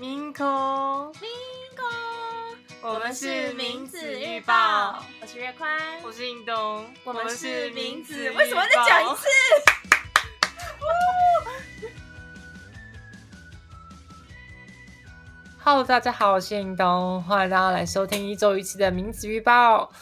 [0.00, 0.46] 明空，
[1.20, 1.28] 明
[1.76, 1.86] 空，
[2.80, 5.70] 我们是名字预报，我是月宽，
[6.02, 9.26] 我是印东，我们是名字，为什么再讲一次
[15.62, 19.92] ？Hello，大家好，我是印东，欢迎大家来收听一周一期的名字预报。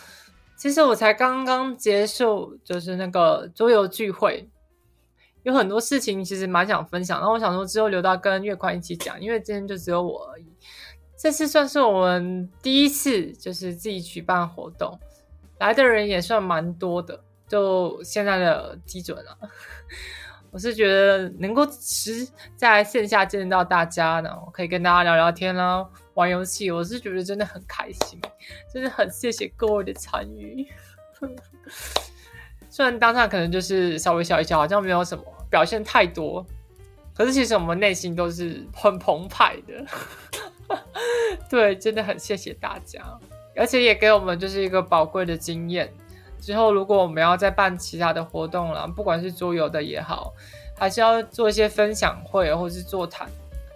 [0.56, 4.48] 其实我才刚刚结束，就是那个桌游聚会，
[5.48, 10.44] 有很多事情其实蛮想分享，然后我想说之后留到跟月宽一起讲，因为今天就只有我而已。
[11.16, 15.00] 这次算是我们第一次就是自己举办活动，
[15.58, 19.34] 来的人也算蛮多的，就现在的基准啊。
[20.52, 28.20] 我是觉得能够实在线下见到大家，然后可以跟大家聊聊天啦，玩游戏，我是觉得真的很开心，
[28.70, 30.66] 真的很谢谢各位的参与。
[32.70, 36.44] 虽然当下可能就是稍微笑一笑，好像没有什么表现太多，
[37.14, 39.84] 可是其实我们内心都是很澎湃的。
[41.48, 43.02] 对，真的很谢谢大家，
[43.56, 45.92] 而且也给我们就是一个宝贵的经验。
[46.40, 50.32] 之后，如果我们要再办其他的活动了，不管是桌游的也好，
[50.76, 53.26] 还是要做一些分享会或是座谈，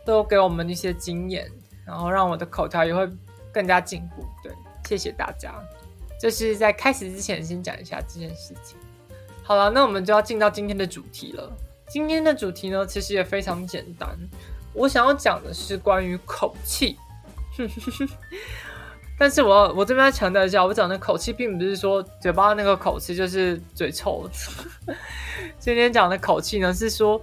[0.04, 1.50] 都给我们一些经验，
[1.84, 3.08] 然后让我的口条也会
[3.52, 4.24] 更加进步。
[4.44, 4.52] 对，
[4.86, 5.52] 谢谢大家。
[6.22, 8.78] 就是在开始之前，先讲一下这件事情。
[9.42, 11.52] 好了，那我们就要进到今天的主题了。
[11.88, 14.08] 今天的主题呢，其实也非常简单。
[14.72, 16.96] 我想要讲的是关于口气。
[19.18, 24.30] 但是我我这边要强调一下，我讲的口气并不是说嘴巴那个口气，就是嘴臭。
[25.58, 27.20] 今天讲的口气呢，是说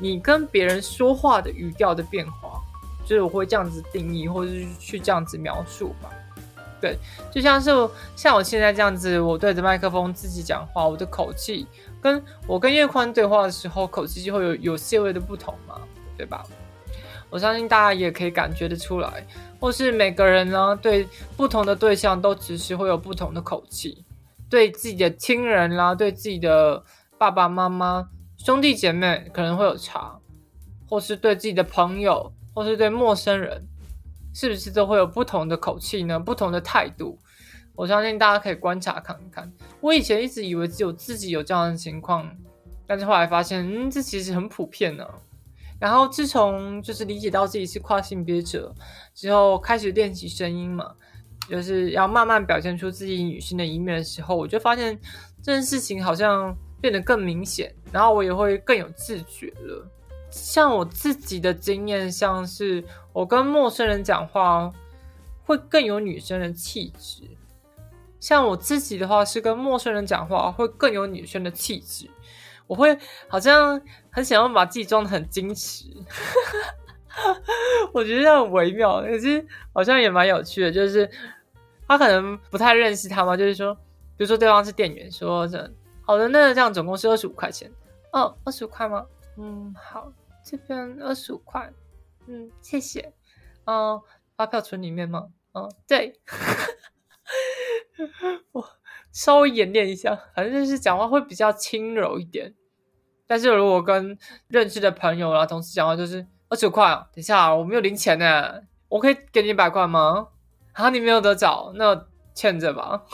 [0.00, 2.62] 你跟别人说话的语调的变化，
[3.04, 6.08] 就是我会这样子定义，或者是去这样子描述吧。
[7.30, 7.70] 就像是
[8.14, 11.66] 像我现在这样子，我对着麦克风自己讲话，我的口气
[12.02, 15.80] 跟我跟叶宽对话的时候，口气就会有有些微的不同嘛，
[16.16, 16.42] 对吧？
[17.28, 19.26] 我相信大家也可以感觉得出来，
[19.58, 24.04] 或是每个人呢，对不同的对象都只是会有不同的口气，
[24.48, 26.84] 对自己的亲人啦，对自己的
[27.18, 28.08] 爸爸妈妈、
[28.38, 30.16] 兄弟姐妹可能会有差，
[30.88, 33.66] 或是对自己的朋友，或是对陌生人，
[34.36, 36.20] 是不是都会有不同的口气呢？
[36.20, 37.18] 不同的态度，
[37.74, 39.50] 我相信大家可以观察看看。
[39.80, 42.30] 我以前一直以为只有自己有这样的情况，
[42.86, 45.08] 但是后来发现，嗯，这其实很普遍呢、
[45.80, 48.74] 然后自从就是理解到自己是跨性别者
[49.14, 50.94] 之后，开始练习声音嘛，
[51.48, 55.00] 就是要慢慢表现出自己女性的一面的时候，我就发现
[55.42, 59.90] 这件事情好像变得更明显，然后我也会更有自觉了。
[60.36, 64.70] 像我自己的经验，像是我跟陌生人讲话
[65.44, 67.22] 会更有女生的气质，
[68.20, 72.08] 像我自己的话是跟陌生人讲话会更有女生的气质。
[72.66, 72.98] 我会
[73.28, 73.80] 好像
[74.10, 75.84] 很想要把自己装的很矜持，
[77.94, 80.70] 我觉得这样很微妙，可是好像也蛮有趣的。
[80.70, 81.08] 就是
[81.88, 83.72] 他可能不太认识他嘛，就是说，
[84.16, 85.58] 比如说对方是店员，说这
[86.02, 87.70] 好的，那这样总共是二十五块钱。
[88.12, 89.06] 哦，二十五块吗？
[89.36, 90.10] 嗯，好，
[90.48, 91.72] 这边二十五块。
[92.28, 93.12] 嗯，谢谢。
[93.64, 94.00] 嗯，
[94.36, 95.26] 发票存里面吗？
[95.54, 96.20] 嗯，对。
[98.52, 98.64] 我
[99.10, 102.54] 稍微演练一下，反正就是讲话会比较轻柔一点。
[103.26, 110.28] 但是如果跟认识的朋友啦、同事讲话，就是二十五块啊，等一下我没有零钱呢，我可以给你一百块吗？
[110.74, 113.04] 啊，你没有得找，那欠着吧。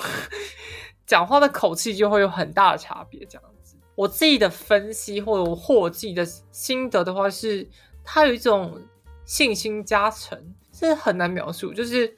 [1.06, 3.51] 讲话的口气就会有很大的差别，这样。
[3.94, 7.68] 我自己的分析或者或我自己的心得的话是，
[8.04, 8.80] 它有一种
[9.24, 10.38] 信心加成，
[10.72, 11.72] 这很难描述。
[11.72, 12.14] 就是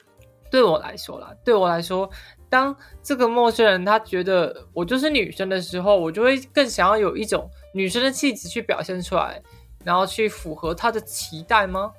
[0.49, 2.09] 对我来说啦，对我来说。
[2.47, 9.41] 当这个陌生人他觉得我就是女生的时候，我就会更想要有一种女生的气质去表现出来，
[9.83, 11.91] 然后去符合他的期待吗？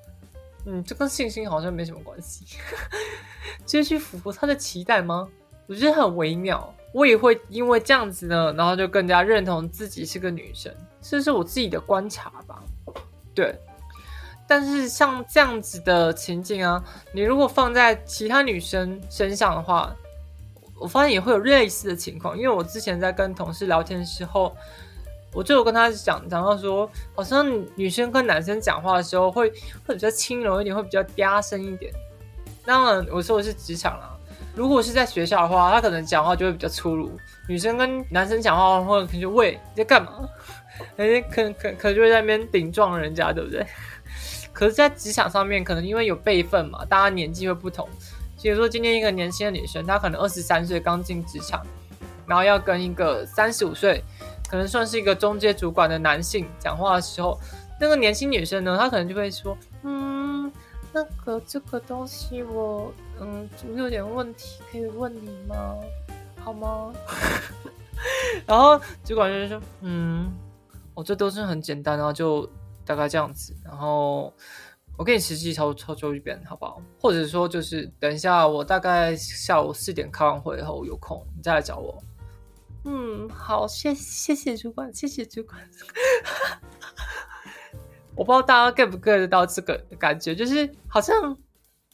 [0.65, 2.47] 嗯，这跟信心好像没什么关系，
[3.67, 5.29] 就是去符合他的期待吗？
[5.67, 6.73] 我觉得很微妙。
[6.97, 12.63] 我也会因为这样子呢，然后就更加认同自己是个女生，这是我自己的观察吧。
[13.35, 13.55] 对，
[14.49, 16.83] 但是像这样子的情景啊，
[17.13, 19.95] 你如果放在其他女生身上的话，
[20.81, 24.57] 我发现也会有类似的情况，因为我之前在跟同事聊天的时候，
[25.35, 29.51] 我就有跟他讲讲到说，好像女生跟男生讲话的时候会
[29.87, 31.93] 会比较轻柔一点，会比较嗲声一点。
[32.65, 34.16] 当然，我说的是职场啦，
[34.57, 37.13] 如果是在学校的话，他可能讲话就会比较粗鲁。
[37.47, 40.29] 女生跟男生讲话，或者可能就喂你在干嘛？
[40.97, 43.65] 哎，可可可就会在那边顶撞人家，对不对？
[44.53, 47.87] 可是，在职场上面，可能因为有辈分嘛，大家年纪会不同。
[48.43, 51.61] 比如说，今天一个年轻的女生，她可能二十三岁刚进职场，
[52.27, 54.03] 然后要跟一个三十五岁，
[54.49, 57.39] 可能算是一个中阶主管的男性讲话的时候，
[57.81, 60.51] 那个年轻女生呢，她可能就会说：“嗯，
[60.93, 65.75] 那个这个东西我嗯我有点问题，可以问你吗？
[66.39, 66.93] 好吗？
[68.47, 70.31] 然后主管就说嗯，
[70.95, 72.49] 我这都是很简单啊，就
[72.85, 73.55] 大概这样子。
[73.65, 74.33] 然后
[74.97, 76.81] 我给你实际操操作一遍，好不好？
[77.01, 82.01] 或者说就是等一下，我大概下午四点开完会后有空，你再来找我。
[82.85, 85.59] 嗯，好，谢谢谢主管，谢谢主管。
[88.15, 91.37] 我不知道大家 get 不 get 得到这个感觉，就是好像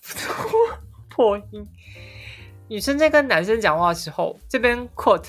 [1.15, 1.69] 破音。
[2.69, 5.29] 女生在跟男生讲话的时候，这边 quote，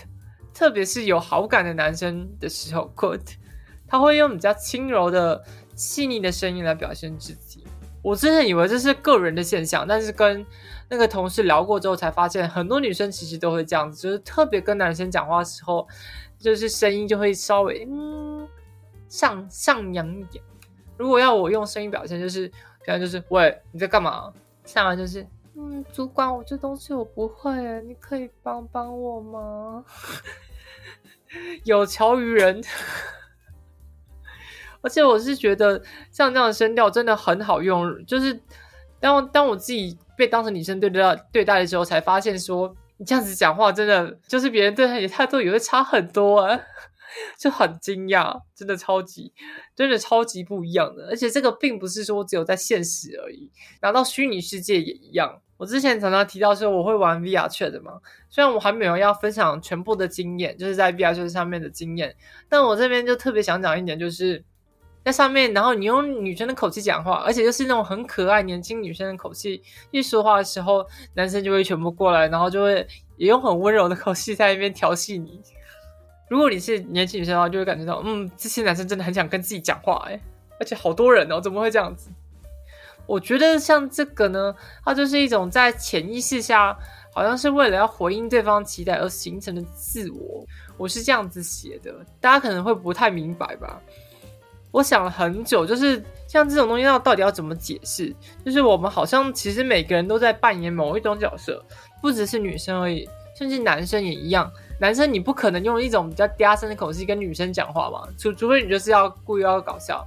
[0.53, 3.33] 特别是有好感的男生的时候 quote，
[3.85, 5.43] 他会用比较轻柔的、
[5.75, 7.65] 细腻的声音来表现自己。
[8.01, 10.45] 我真的以为这是个人的现象，但是跟
[10.89, 15.85] 那个同事聊过之后，才发现很多女生其实都会这样子，就是特别跟男生讲话的时候，
[16.39, 18.47] 就是声音就会稍微嗯
[19.09, 20.43] 上上扬一点。
[20.97, 22.47] 如果要我用声音表现，就是
[22.85, 24.31] 可能就是喂你在干嘛？
[24.65, 29.85] 下来就是嗯主管，我这东西我不会，你可以帮帮我吗？
[31.63, 32.63] 有求于人。
[34.81, 38.37] 而且我是觉得像这样的声调真的很好用，就是
[38.99, 46.59] 当当我自己被当成女生对待对待的时候，才发现说你这样子讲话真的就是别人对他的态度也会差很多啊，
[47.37, 49.33] 就很惊讶，真的超级
[49.75, 51.07] 真的超级不一样的。
[51.09, 53.51] 而且这个并不是说只有在现实而已，
[53.81, 55.41] 拿到虚拟世界也一样。
[55.57, 57.93] 我之前常常提到说我会玩 VR Chat 的嘛，
[58.29, 62.15] 虽然我还没有要分享全部的经验，就是在 VR Chat 上面的经验，
[62.49, 64.43] 但我这边就特别想讲一点，就是。
[65.05, 69.61] 在上面，然后你用女生的口气讲话，而且就是那种很可爱、年轻女生的口气
[69.91, 70.81] 一说话的时候，
[71.15, 72.87] 男生就会全部过来，然后就会
[73.17, 75.41] 也用很温柔的口气在那边调戏你。
[76.33, 80.19] 如果你是年轻女生的话，就会感觉到，嗯，这些男生真的很想跟自己讲话，哎，
[80.59, 82.09] 而且好多人哦，怎么会这样子？
[83.05, 86.75] 我觉得像这个呢，它就是一种在潜意识下，
[87.13, 90.43] 好像是为了要回应对方期待而形成的自我。
[90.75, 93.79] 我是这样子写的，大家可能会不太明白吧。
[94.71, 98.11] 我想了很久，就是像这种东西，要到底要怎么解释？
[98.43, 101.63] 就是我们好像其实每个人都在扮演某一种角色，
[102.01, 103.07] 不只是女生而已，
[103.37, 104.51] 甚至男生也一样。
[104.79, 110.05] 男生你不可能用一种比较嗲声的口气跟女生讲话嘛，除除非你就是要故意要搞笑。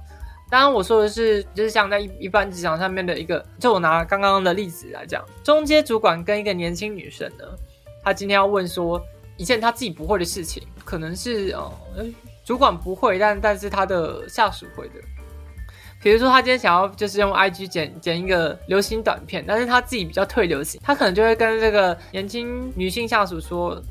[0.49, 7.43] 当然我说的是，就是像在一一般职场上面的一个，就我拿刚刚的例子来讲，中阶主管跟一个年轻女生呢，
[8.03, 9.01] 她今天要问说
[9.35, 11.73] 一件她自己不会的事情，可能是哦。
[12.45, 14.93] 主管不会，但但是他的下属会的。
[16.01, 23.83] 比如说，他今天想要就是用 IG 剪剪一个流行短片，但是他自己比较退流行，他可能就会跟这个年轻女性下属说：“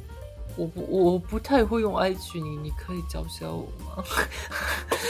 [0.57, 4.05] 我不我不太会用 IG，你你可以教教我吗？”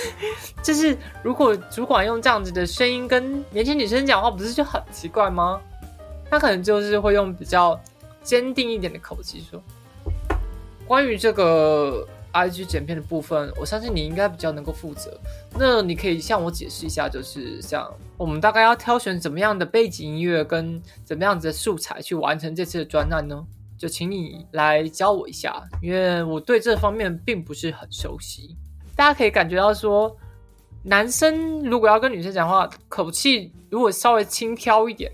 [0.62, 5.60] 就是如果主管用这样子的声音跟年轻女生讲话，不是就很奇怪吗？
[6.28, 7.81] 他可能就是会用比较
[8.22, 9.62] 坚定一点的口气说
[10.87, 12.06] ：“关于这个。”
[12.37, 15.19] I G 剪片的部分，我相信你应该比较能够负责。
[15.58, 23.43] 那你可以向我解释一下，就是像我们大概要挑选怎么样的背景音乐跟怎么样子的素材去完成这次的专案呢？
[23.78, 28.56] 就请你来教我一下，因为我对这方面并不是很熟悉。
[28.94, 30.17] 大家可以感觉到说，
[30.82, 35.12] 男生如果要跟女生讲话，口气如果稍微轻佻一点，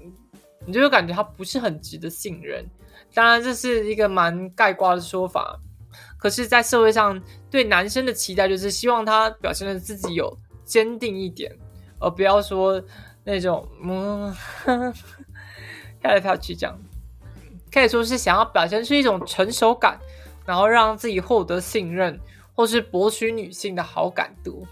[0.65, 2.65] 你就会感觉他不是很值得信任。
[3.13, 5.59] 当然，这是一个蛮盖瓜的说法。
[6.17, 7.21] 可是，在社会上，
[7.51, 11.53] 对男生的期待就是希望他表现的自己有坚定一点，
[11.99, 12.81] 而不要说
[13.25, 14.33] 那种嗯
[16.01, 16.79] 飘来飘去这样。
[17.73, 19.99] 可以说是想要表现出一种成熟感，
[20.45, 22.21] 然后让自己获得信任，
[22.55, 24.67] 或是博取女性的好感度，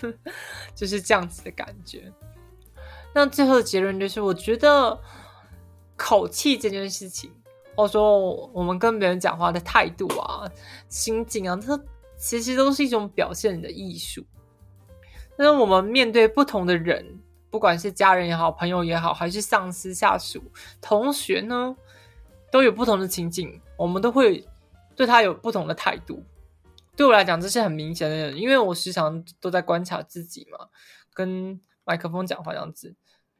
[0.74, 2.12] 就是这样子的感觉。
[3.14, 4.98] 那最后的结论就是，我觉得
[5.96, 7.30] 口气这件事情。
[7.78, 10.50] 或者说，我们跟别人讲话的态度啊、
[10.88, 11.78] 心境啊，它
[12.16, 14.24] 其实都是一种表现的艺术。
[15.36, 17.04] 那我们面对不同的人，
[17.50, 20.42] 不管是家人也好、朋友也好，还是上司、下属、
[20.80, 21.76] 同学呢，
[22.50, 24.46] 都有不同的情景，我们都会
[24.94, 26.22] 对他有不同的态度。
[26.96, 30.68] 对我来讲，这是很明显的，因为我时常都在观察自己嘛，
[31.12, 32.94] 跟麦克风讲话这样子。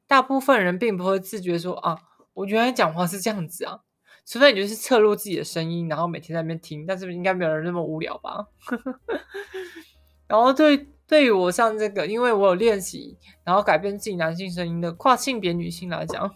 [0.06, 1.98] 大部分人并不会自觉说啊，
[2.34, 3.80] 我原来讲话是这样子啊。
[4.26, 8.46] 除非你就是侧录自己的声音，然后每天在那边听，但是应该没有人那么无聊吧？
[10.26, 16.34] 然后对对于我像这个，因为我有练习，然后改变自己男性声音的跨性别女性来讲，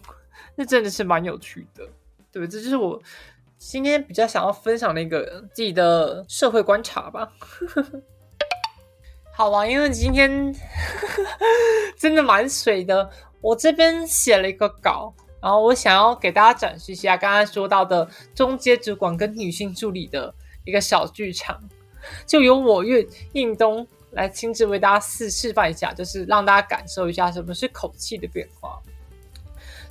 [0.55, 1.87] 那真的是蛮有趣的。
[2.31, 3.01] 对，这就是我
[3.57, 7.31] 今天比较想要分享的一个自己的社会观察吧。
[9.33, 10.53] 好吧，因为今天
[11.97, 13.09] 真的蛮水的，
[13.41, 20.33] 我这边写了一个稿，然后我想要给大家展示一下刚刚说到的中阶主管跟女性助理的
[20.65, 21.59] 一个小剧场，
[22.25, 28.79] 就由我月应东来亲自为大家示示范一下，就是让大家感受一下什么是口气的变化。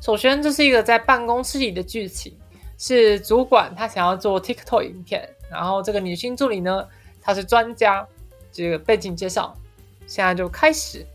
[0.00, 2.34] 首先，这是一个在办公室里的剧情，
[2.78, 6.86] 是主管他想要做 TikTok 影片，然后这个女性助理呢，
[7.20, 8.06] 她是专家。
[8.52, 9.56] 这个背景介绍，
[10.08, 11.06] 现在就开始。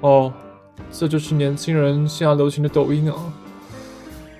[0.00, 0.32] 哦，
[0.92, 3.32] 这就是年轻人现在流行的抖音啊！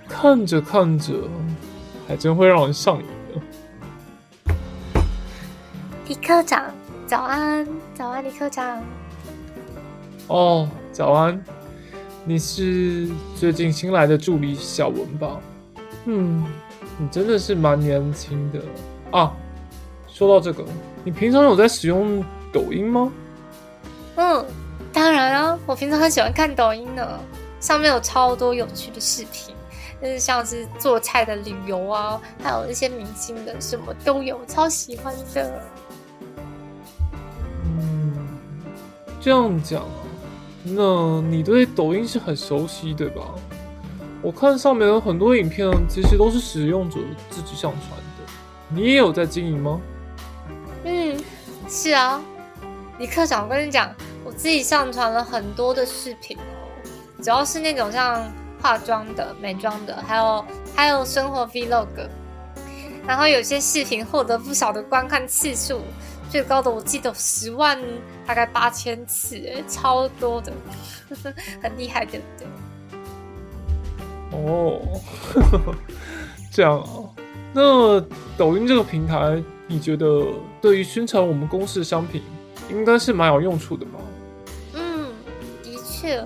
[0.09, 1.15] 看着看着，
[2.07, 4.55] 还真会让人上瘾的。
[6.07, 6.73] 李科长，
[7.05, 7.67] 早安！
[7.93, 8.81] 早安，李科长。
[10.29, 11.43] 哦，早安！
[12.25, 15.41] 你是最近新来的助理小文吧？
[16.05, 16.47] 嗯，
[16.97, 18.61] 你真的是蛮年轻的
[19.11, 19.33] 啊。
[20.07, 20.65] 说到这个，
[21.03, 23.13] 你平常有在使用抖音吗？
[24.15, 24.45] 嗯，
[24.93, 27.19] 当然啊，我平常很喜欢看抖音呢，
[27.59, 29.53] 上面有超多有趣的视频，
[30.01, 35.63] 就是像是做菜的、旅游啊，还有一些明星的，什么都有，超喜欢的。
[37.65, 38.15] 嗯，
[39.21, 40.02] 这样讲啊，
[40.65, 43.23] 那你对抖音是很熟悉对吧？
[44.23, 48.33] 我看上面有很多影片，其实都是使用者自己上传的，
[48.69, 49.81] 你也有在经营吗？
[50.85, 51.19] 嗯，
[51.69, 52.23] 是啊，
[53.01, 53.93] 李科长，我跟你讲，
[54.25, 56.71] 我自己上传了很多的视频哦，
[57.21, 60.45] 主要是那种像化妆的、美妆的，还有
[60.77, 61.89] 还有生活 vlog，
[63.05, 65.81] 然后有些视频获得不少的观看次数，
[66.33, 67.79] 最高的我记得十万，
[68.27, 70.51] 大概八千次，哎，超多的，
[71.63, 72.47] 很厉害，对不对？
[74.39, 74.81] 哦，
[76.51, 77.05] 这样啊，
[77.53, 78.01] 那
[78.39, 79.43] 抖音这个平台。
[79.67, 80.27] 你觉得
[80.61, 82.23] 对于宣传我们公司的商品，
[82.71, 83.93] 应该是蛮有用处的吧？
[84.73, 85.13] 嗯，
[85.63, 86.19] 的确，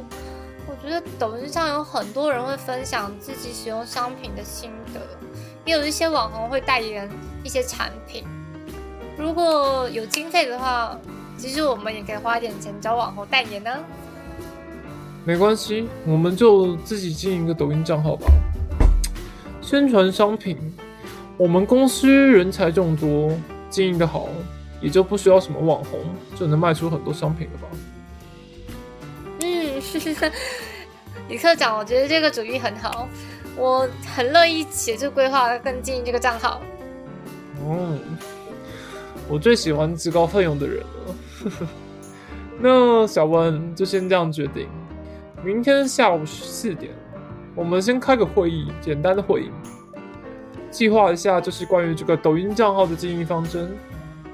[0.68, 5.00] 我觉得抖音上有很多人会分享自己使用商品的心得，
[5.64, 7.10] 也有一些网红会代言
[7.42, 8.24] 一些产品。
[9.16, 10.96] 如果有经费的话，
[11.38, 13.70] 其实我们也可以花点钱找网红代言呢。
[15.24, 18.26] 没关系，我们就自己经营一个抖音账号吧，
[19.60, 20.56] 宣传商品。
[21.36, 23.30] 我们公司人才众多，
[23.68, 24.28] 经营的好，
[24.80, 26.00] 也就不需要什么网红，
[26.38, 27.68] 就能卖出很多商品了吧？
[29.40, 29.82] 嗯，
[31.28, 33.08] 李科长，我觉得这个主意很好，
[33.56, 36.62] 我很乐意协助规划跟经营这个账号。
[37.64, 37.98] 哦，
[39.28, 41.68] 我最喜欢自告奋勇的人了。
[42.58, 44.66] 那小温就先这样决定，
[45.44, 46.92] 明天下午四点，
[47.54, 49.50] 我们先开个会议，简单的会议。
[50.70, 53.70] 计划一下，就是关于这个抖音账号的经营方针。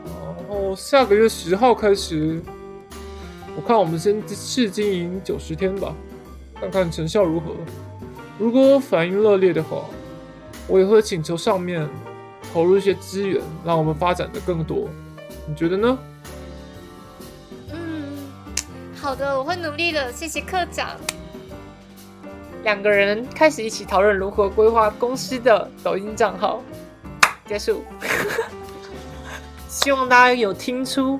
[0.04, 2.40] 然后下个月十号开始，
[3.56, 5.94] 我看我们先试经营九十天吧，
[6.60, 7.52] 看看成效如何。
[8.38, 9.84] 如果反应热烈的话，
[10.68, 11.88] 我也会请求上面
[12.52, 14.88] 投入一些资源，让我们发展的更多。
[15.48, 15.98] 你觉得呢？
[17.72, 18.28] 嗯，
[18.94, 20.12] 好的，我会努力的。
[20.12, 20.96] 谢谢科长。
[22.62, 26.62] 两个人开始一起讨论如何规划公司的抖音账号。
[27.46, 27.82] 结束。
[29.68, 31.18] 希望大家有听出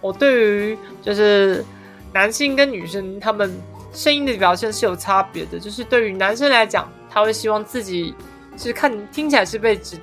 [0.00, 1.64] 我对于就是
[2.12, 3.56] 男性跟女生他们
[3.92, 5.58] 声音的表现是有差别的。
[5.58, 8.14] 就是对于男生来讲，他会希望自己
[8.56, 9.96] 是看听起来是被值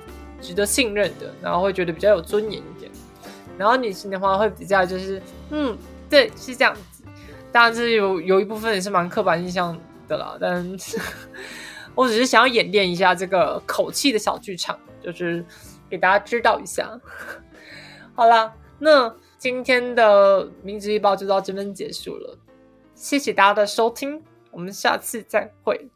[0.44, 2.92] 值得信任的，然后会觉得比较有尊严一点。
[3.58, 5.20] 然后女性的话会比较就是
[5.50, 5.76] 嗯，
[6.08, 7.02] 对，是这样子。
[7.50, 9.76] 当然，这有有一部分也是蛮刻板印象。
[10.06, 10.62] 的啦，但
[11.94, 15.42] 我只是想要演练一下这个口气的小剧场，就是
[15.88, 17.00] 给大家知道一下。
[18.14, 22.36] 好啦，那今天的名字预报就到这边结束了，
[22.94, 25.88] 谢谢大家的收听，我们下次再会。